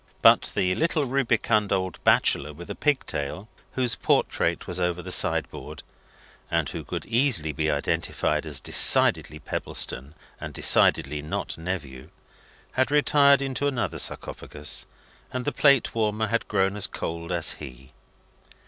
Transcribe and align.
But 0.23 0.51
the 0.55 0.73
little 0.73 1.05
rubicund 1.05 1.71
old 1.71 2.03
bachelor 2.03 2.53
with 2.53 2.71
a 2.71 2.73
pigtail, 2.73 3.47
whose 3.73 3.93
portrait 3.93 4.65
was 4.65 4.79
over 4.79 4.99
the 4.99 5.11
sideboard 5.11 5.83
(and 6.49 6.67
who 6.67 6.83
could 6.83 7.05
easily 7.05 7.51
be 7.53 7.69
identified 7.69 8.43
as 8.47 8.59
decidedly 8.59 9.37
Pebbleson 9.37 10.15
and 10.39 10.55
decidedly 10.55 11.21
not 11.21 11.55
Nephew), 11.55 12.09
had 12.71 12.89
retired 12.89 13.43
into 13.43 13.67
another 13.67 13.99
sarcophagus, 13.99 14.87
and 15.31 15.45
the 15.45 15.51
plate 15.51 15.93
warmer 15.93 16.25
had 16.25 16.47
grown 16.47 16.75
as 16.75 16.87
cold 16.87 17.31
as 17.31 17.51
he. 17.51 17.93